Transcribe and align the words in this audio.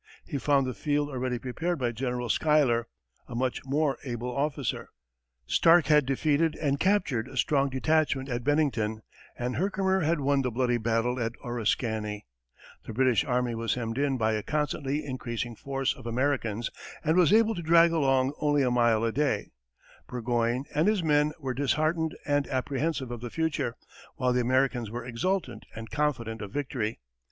He 0.25 0.39
found 0.39 0.65
the 0.65 0.73
field 0.73 1.09
already 1.09 1.37
prepared 1.37 1.77
by 1.77 1.91
General 1.91 2.27
Schuyler, 2.27 2.87
a 3.27 3.35
much 3.35 3.63
more 3.65 3.99
able 4.03 4.35
officer. 4.35 4.89
Stark 5.45 5.85
had 5.85 6.07
defeated 6.07 6.55
and 6.55 6.79
captured 6.79 7.27
a 7.27 7.37
strong 7.37 7.69
detachment 7.69 8.27
at 8.27 8.43
Bennington, 8.43 9.03
and 9.37 9.57
Herkimer 9.57 9.99
had 10.01 10.19
won 10.19 10.41
the 10.41 10.49
bloody 10.49 10.79
battle 10.79 11.19
of 11.19 11.35
Oriskany; 11.45 12.25
the 12.87 12.93
British 12.93 13.23
army 13.25 13.53
was 13.53 13.75
hemmed 13.75 13.99
in 13.99 14.17
by 14.17 14.31
a 14.33 14.41
constantly 14.41 15.05
increasing 15.05 15.55
force 15.55 15.93
of 15.93 16.07
Americans, 16.07 16.71
and 17.03 17.15
was 17.15 17.31
able 17.31 17.53
to 17.53 17.61
drag 17.61 17.91
along 17.91 18.33
only 18.41 18.63
a 18.63 18.71
mile 18.71 19.03
a 19.03 19.11
day; 19.11 19.51
Burgoyne 20.07 20.65
and 20.73 20.87
his 20.87 21.03
men 21.03 21.31
were 21.39 21.53
disheartened 21.53 22.17
and 22.25 22.47
apprehensive 22.47 23.11
of 23.11 23.21
the 23.21 23.29
future, 23.29 23.75
while 24.15 24.33
the 24.33 24.41
Americans 24.41 24.89
were 24.89 25.05
exultant 25.05 25.63
and 25.75 25.91
confident 25.91 26.41
of 26.41 26.49
victory. 26.51 26.99